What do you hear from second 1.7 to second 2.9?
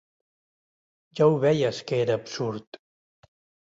que era absurd.